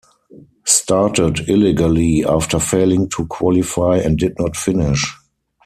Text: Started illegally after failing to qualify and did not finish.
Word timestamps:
Started 0.65 1.47
illegally 1.47 2.25
after 2.25 2.57
failing 2.59 3.07
to 3.09 3.27
qualify 3.27 3.97
and 3.97 4.17
did 4.17 4.33
not 4.39 4.57
finish. 4.57 5.15